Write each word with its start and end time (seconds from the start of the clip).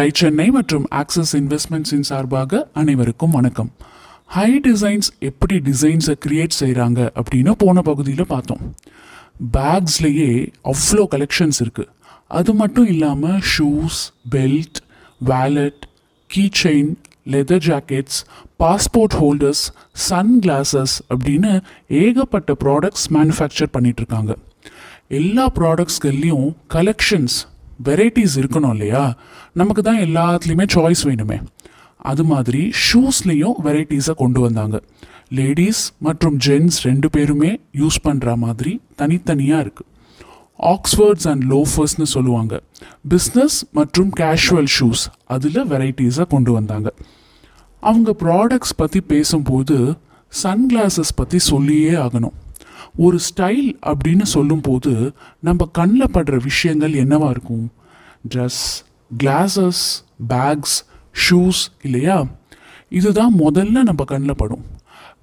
Tie 0.00 0.10
Chennai 0.18 0.50
மற்றும் 0.50 0.84
access 0.90 1.32
இன்வெஸ்ட்மெண்ட்ஸின் 1.32 2.04
சார்பாக 2.08 2.68
அனைவருக்கும் 2.72 3.30
வணக்கம். 3.30 3.70
ஹை 4.26 4.60
டிசைன்ஸ் 4.68 5.08
எப்படி 5.18 5.56
டிசைன்ஸை 5.58 6.14
கிரியேட் 6.26 6.54
செய்கிறாங்க 6.60 7.00
அப்படின்னு 7.20 7.50
போன 7.50 7.82
பகுதியில் 7.82 8.26
பார்த்தோம். 8.26 8.62
பேக்ஸ்லேயே 9.56 10.52
அவ்வளோ 10.72 11.04
கலெக்ஷன்ஸ் 11.14 11.60
இருக்குது 11.64 11.90
அது 12.26 12.54
மட்டும் 12.54 12.86
இல்லாமல் 12.86 13.38
shoes 13.58 14.00
belt 14.30 14.80
wallet 15.18 15.84
key 16.26 16.48
chain 16.62 16.90
leather 17.26 17.64
jackets 17.68 18.18
passport 18.64 19.18
holders 19.20 19.64
sunglasses 20.40 20.96
அப்படின்னு 21.14 21.62
ஏகப்பட்ட 21.88 22.56
ப்ராடக்ட்ஸ் 22.64 23.06
மேனுஃபேக்சர் 23.10 23.74
பண்ணிகிட்ருக்காங்க 23.78 23.92
இருக்காங்க. 23.92 24.36
எல்லா 25.08 25.52
ப்ராடக்ட்ஸ்கள்லேயும் 25.60 26.50
கலெக்ஷன்ஸ் 26.74 27.38
வெரைட்டிஸ் 27.84 28.36
இருக்கணும் 28.40 28.70
இல்லையா? 28.70 29.04
நமக்கு 29.52 29.82
தான் 29.82 30.00
எல்லாத்துலேயுமே 30.08 30.66
சாய்ஸ் 30.74 31.04
வேணுமே. 31.08 31.38
அது 32.10 32.24
மாதிரி 32.24 32.72
ஷூஸ்லேயும் 32.86 33.60
வெரைட்டிஸை 33.64 34.14
கொண்டு 34.14 34.40
வந்தாங்க. 34.40 34.76
லேடிஸ் 35.38 35.82
மற்றும் 36.06 36.36
ஜென்ஸ் 36.46 36.78
ரெண்டு 36.82 37.10
பேருமே 37.10 37.50
யூஸ் 37.80 37.98
பண்ணுற 38.04 38.36
மாதிரி 38.44 38.72
தனித்தனியாக 38.96 39.64
இருக்குது 39.64 39.88
ஆக்ஸ்ஃபர்ட்ஸ் 40.74 41.28
அண்ட் 41.28 41.44
லோஃபர்ஸ்னு 41.52 42.06
சொல்லுவாங்க. 42.14 42.54
பிஸ்னஸ் 43.08 43.58
மற்றும் 43.78 44.10
கேஷுவல் 44.20 44.70
ஷூஸ் 44.78 45.04
அதில் 45.34 45.60
வெரைட்டிஸை 45.72 46.26
கொண்டு 46.28 46.52
வந்தாங்க. 46.52 46.88
அவங்க 47.82 48.10
ப்ராடக்ட்ஸ் 48.24 48.76
பற்றி 48.76 49.00
பேசும்போது 49.12 49.76
சன்கிளாஸஸ் 50.42 51.16
பற்றி 51.16 51.38
சொல்லியே 51.38 51.92
ஆகணும். 52.04 52.36
ஒரு 52.96 53.18
ஸ்டைல் 53.18 53.76
அப்படின்னு 53.86 54.22
சொல்லும்போது 54.22 55.12
நம்ம 55.40 55.68
கண்ணில் 55.72 56.10
படுற 56.12 56.42
விஷயங்கள் 56.42 56.92
என்னவா 56.92 57.30
இருக்கும்? 57.30 57.72
ட்ரெஸ் 58.34 58.62
கிளாஸஸ் 59.22 59.82
பேக்ஸ் 60.28 60.76
ஷூஸ் 61.30 61.62
இல்லையா? 61.82 62.26
இதுதான் 62.88 63.38
முதல்ல 63.38 63.70
நம்ம 63.70 64.04
கண்ணில் 64.04 64.36
படும். 64.36 64.64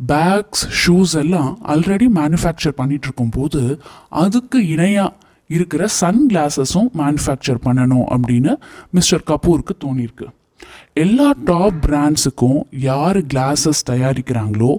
பேக்ஸ் 0.07 0.65
ஷூஸ் 0.85 1.15
எல்லாம் 1.15 1.59
ஆல்ரெடி 1.65 2.07
மேனுஃபேக்சர் 2.15 2.77
பண்ணிகிட்டு 2.77 3.07
இருக்கும்போது 3.09 3.81
அதுக்கு 4.09 4.67
இணையாக 4.67 5.15
இருக்கிற 5.47 5.87
சன் 5.87 6.27
கிளாஸஸும் 6.29 6.89
மேனுஃபேக்சர் 6.97 7.61
பண்ணணும் 7.65 8.05
அப்படின்னு 8.11 8.55
மிஸ்டர் 8.91 9.23
கபூருக்கு 9.27 9.75
தோணியிருக்கு. 9.85 10.27
எல்லா 11.01 11.29
டாப் 11.47 11.77
பிராண்ட்ஸுக்கும் 11.85 12.59
யார் 12.85 13.17
கிளாஸஸ் 13.31 13.81
தயாரிக்கிறாங்களோ 13.89 14.69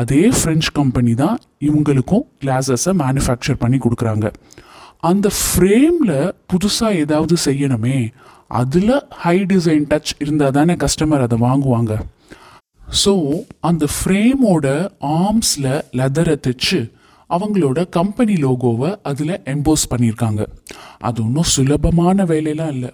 அதே 0.00 0.20
ஃப்ரெஞ்ச் 0.36 0.68
கம்பெனி 0.78 1.12
தான் 1.22 1.38
இவங்களுக்கும் 1.68 2.24
கிளாஸஸை 2.42 2.92
மேனுஃபேக்சர் 3.02 3.60
பண்ணி 3.62 3.78
கொடுக்குறாங்க. 3.84 4.26
அந்த 5.10 5.28
ஃப்ரேமில் 5.40 6.14
புதுசாக 6.52 7.00
ஏதாவது 7.04 7.36
செய்யணுமே 7.46 7.98
அதில் 8.60 8.94
ஹை 9.22 9.36
டிசைன் 9.52 9.86
டச் 9.92 10.12
இருந்தால் 10.24 10.54
தானே 10.58 10.76
கஸ்டமர் 10.84 11.24
அதை 11.26 11.38
வாங்குவாங்க. 11.46 11.94
ஸோ 13.02 13.14
அந்த 13.70 13.84
ஃப்ரேமோட 13.96 14.66
ஆர்ம்ஸில் 15.22 15.72
லெதரை 16.00 16.36
தைச்சு 16.46 16.80
அவங்களோட 17.30 17.78
கம்பெனி 17.98 18.34
லோகோவை 18.46 18.90
அதில் 19.10 19.34
எம்போஸ் 19.54 19.90
பண்ணியிருக்காங்க. 19.92 20.42
அது 21.08 21.18
ஒன்றும் 21.26 21.50
சுலபமான 21.54 22.24
வேலையெல்லாம் 22.32 22.72
இல்லை. 22.76 22.92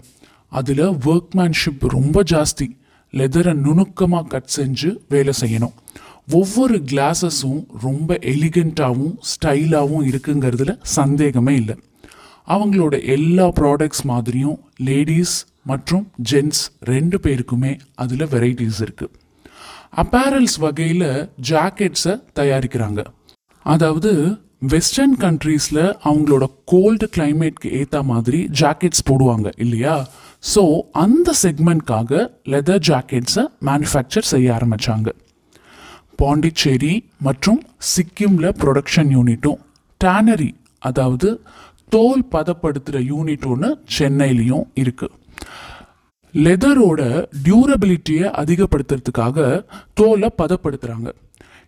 அதில் 0.58 0.84
ஒர்க்மேன்ஷிப் 1.10 1.84
ரொம்ப 1.96 2.22
ஜாஸ்தி. 2.32 2.68
லெதரை 3.18 3.54
நுணுக்கமாக 3.64 4.30
கட் 4.32 4.50
செஞ்சு 4.56 4.90
வேலை 5.12 5.32
செய்யணும். 5.40 5.74
ஒவ்வொரு 6.38 6.76
கிளாஸஸும் 6.90 7.62
ரொம்ப 7.86 8.18
எலிகண்ட்டாகவும் 8.32 9.16
ஸ்டைலாகவும் 9.30 10.06
இருக்குங்கிறதுல 10.10 10.72
சந்தேகமே 10.98 11.54
இல்லை. 11.62 11.76
அவங்களோட 12.54 12.94
எல்லா 13.16 13.46
ப்ராடக்ட்ஸ் 13.58 14.04
மாதிரியும் 14.10 14.58
லேடிஸ் 14.88 15.34
மற்றும் 15.70 16.04
ஜென்ட்ஸ் 16.30 16.62
ரெண்டு 16.92 17.16
பேருக்குமே 17.24 17.72
அதில் 18.02 18.30
வெரைட்டிஸ் 18.34 18.80
இருக்குது 18.84 19.14
அப்பேரல்ஸ் 20.02 20.56
வகையில் 20.64 21.08
ஜாக்கெட்ஸை 21.50 22.14
தயாரிக்கிறாங்க. 22.38 23.00
அதாவது 23.66 24.12
வெஸ்டர்ன் 24.72 25.16
கண்ட்ரீஸில் 25.24 25.84
அவங்களோட 26.08 26.44
கோல்டு 26.72 27.06
கிளைமேட்க்கு 27.16 27.68
ஏற்ற 27.80 28.02
மாதிரி 28.10 28.40
ஜாக்கெட்ஸ் 28.60 29.06
போடுவாங்க 29.10 29.48
இல்லையா? 29.64 29.96
ஸோ 30.42 30.62
அந்த 30.94 31.34
செக்மெண்ட்காக 31.42 32.20
லெதர் 32.46 32.84
ஜாக்கெட்ஸை 32.88 33.44
மேனுஃபேக்சர் 33.66 34.30
செய்ய 34.30 34.48
ஆரம்பித்தாங்க 34.52 35.10
பாண்டிச்சேரி 36.18 36.94
மற்றும் 37.20 37.60
சிக்கிமில் 37.86 38.56
ப்ரொடக்ஷன் 38.58 39.10
யூனிட்டும் 39.10 39.60
டேனரி 40.00 40.50
அதாவது 40.82 41.28
தோல் 41.92 42.22
பதப்படுத்துகிற 42.32 42.98
யூனிட் 43.08 43.46
ஒன்று 43.46 43.70
சென்னையிலையும் 43.96 44.66
இருக்குது 44.76 45.18
லெதரோட 46.34 47.00
டியூரபிலிட்டியை 47.42 48.28
அதிகப்படுத்துறதுக்காக 48.34 49.38
தோலை 49.94 50.28
பதப்படுத்துகிறாங்க 50.38 51.08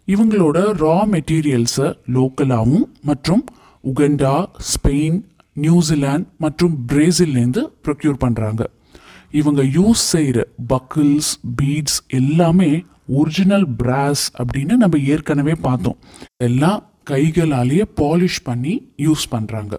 இவங்களோட 0.09 0.59
ரா 0.79 0.97
மெட்டீரியல்ஸை 1.13 1.89
லோக்கலாகவும் 2.13 2.87
மற்றும் 3.03 3.43
உகண்டா 3.85 4.35
ஸ்பெயின் 4.71 5.19
நியூசிலாந்து 5.57 6.29
மற்றும் 6.39 6.87
பிரேசில்லேருந்து 6.93 7.63
ப்ரொக்யூர் 7.85 8.23
பண்ணுறாங்க 8.25 8.65
இவங்க 9.31 9.63
யூஸ் 9.63 10.03
செய்கிற 10.11 10.47
பக்கிள்ஸ் 10.69 11.39
பீட்ஸ் 11.57 12.03
எல்லாமே 12.09 12.85
ஒரிஜினல் 13.09 13.69
பிராஸ் 13.77 14.33
அப்படின்னு 14.39 14.75
நம்ம 14.77 14.99
ஏற்கனவே 14.99 15.55
பார்த்தோம். 15.63 15.99
எல்லாம் 16.37 16.91
கைகளாலேயே 17.05 17.85
பாலிஷ் 18.01 18.43
பண்ணி 18.43 18.89
யூஸ் 18.97 19.25
பண்ணுறாங்க 19.31 19.75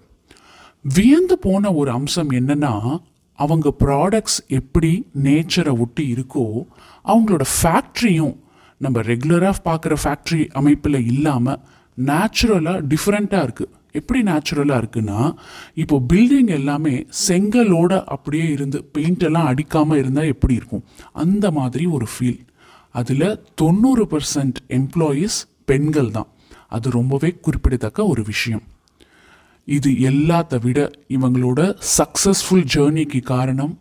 வியந்து 0.81 1.39
போன 1.39 1.73
ஒரு 1.73 1.91
அம்சம் 1.91 2.29
என்னன்னா 2.29 2.99
அவங்க 3.35 3.73
ப்ராடக்ட்ஸ் 3.79 4.39
எப்படி 4.47 5.05
நேச்சரை 5.23 5.79
ஒட்டி 5.79 6.15
இருக்கோ 6.15 6.65
அவங்களோட 7.05 7.41
ஃபேக்ட்ரியும் 7.61 8.35
நம்ம 8.77 9.01
ரெகுலராக 9.01 9.55
பார்க்குற 9.63 9.93
ஃபேக்ட்ரி 10.03 10.49
அமைப்பில் 10.53 11.05
இல்லாமல் 11.05 11.59
நேச்சுரலாக 11.97 12.81
டிஃப்ரெண்ட்டாக 12.87 13.43
இருக்குது 13.43 13.71
எப்படி 13.99 14.19
நேச்சுரலாக 14.29 14.81
இருக்குன்னா 14.81 15.21
இப்போ 15.83 15.95
பில்டிங் 16.11 16.51
எல்லாமே 16.59 16.95
செங்கலோட 17.27 17.93
அப்படியே 18.15 18.47
இருந்து 18.55 18.79
பெயிண்டெல்லாம் 18.97 19.49
அடிக்காமல் 19.51 20.01
இருந்தால் 20.01 20.31
எப்படி 20.33 20.55
இருக்கும்? 20.59 20.85
அந்த 21.23 21.45
மாதிரி 21.59 21.85
ஒரு 21.97 22.07
ஃபீல் 22.13 22.41
அதில் 22.99 23.27
தொண்ணூறு 23.61 24.05
பர்சன்ட் 24.11 24.59
எம்ப்ளாயீஸ் 24.79 25.37
பெண்கள் 25.71 26.11
தான். 26.17 26.29
அது 26.75 26.87
ரொம்பவே 26.99 27.29
குறிப்பிடத்தக்க 27.45 28.07
ஒரு 28.11 28.23
விஷயம். 28.31 28.63
இது 29.77 29.89
எல்லாத்த 30.09 30.55
விட 30.65 30.79
இவங்களோட 31.15 31.61
சக்ஸஸ்ஃபுல் 31.97 32.65
ஜேர்னிக்கு 32.73 33.19
காரணம் 33.33 33.73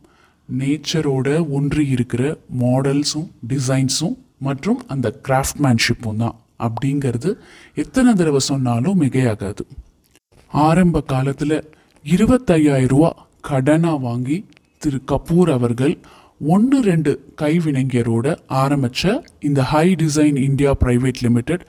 நேச்சரோட 0.48 1.28
ஒன்றி 1.58 1.84
இருக்கிற 1.94 2.22
மாடல்ஸும் 2.62 3.28
டிசைன்ஸும் 3.50 4.16
மற்றும் 4.46 4.80
அந்த 4.94 5.06
கிராஃப்ட்மேன்ஷிப்பும் 5.28 6.20
தான். 6.22 6.36
அப்படிங்கிறது 6.66 7.30
எத்தனை 7.82 8.10
தடவை 8.18 8.40
சொன்னாலும் 8.50 9.00
மிகையாகாது. 9.02 9.62
ஆரம்ப 10.54 11.00
காலத்தில் 11.00 11.70
இருபத்தையாயிரம் 12.04 12.88
ரூபா 12.88 13.26
கடனாக 13.48 14.00
வாங்கி 14.00 14.44
திரு 14.78 15.00
கபூர் 15.12 15.50
அவர்கள் 15.50 15.98
ஒன்று 16.38 16.80
ரெண்டு 16.80 17.32
கைவினைஞரோட 17.42 18.36
ஆரம்பித்த 18.46 19.24
இந்த 19.40 19.62
Hi 19.62 19.94
Design 19.94 20.36
India 20.36 20.76
private 20.80 21.20
limited 21.22 21.64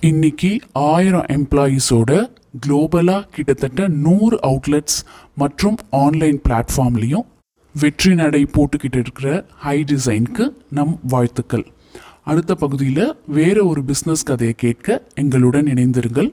இன்னைக்கு 0.00 0.58
ஆயிரம் 0.72 1.24
எம்ப்ளாயீஸோட 1.28 2.30
குளோபலாக 2.66 3.28
கிட்டத்தட்ட 3.28 3.88
நூறு 3.88 4.38
அவுட்லெட்ஸ் 4.42 5.00
மற்றும் 5.34 5.76
ஆன்லைன் 5.90 6.40
பிளாட்ஃபார்ம்லேயும் 6.48 7.26
வெற்றி 7.74 8.14
நடை 8.14 8.46
போட்டுக்கிட்டு 8.52 8.98
இருக்கிற 8.98 9.46
ஹை 9.56 9.84
டிசைனுக்கு 9.86 10.52
நம் 10.70 10.98
வாழ்த்துக்கள். 11.08 11.66
அடுத்த 12.24 12.54
பகுதியில் 12.54 13.16
வேறு 13.26 13.66
ஒரு 13.66 13.82
பிஸ்னஸ் 13.86 14.24
கதையை 14.24 14.54
கேட்க 14.54 15.02
எங்களுடன் 15.14 15.66
இணைந்திருங்கள். 15.66 16.32